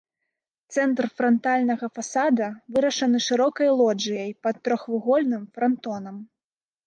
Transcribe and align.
Цэнтр 0.75 1.05
франтальнага 1.19 1.85
фасада 1.97 2.47
вырашаны 2.77 3.19
шырокай 3.27 3.69
лоджыяй 3.81 4.31
пад 4.45 4.55
трохвугольным 4.69 5.43
франтонам. 5.59 6.17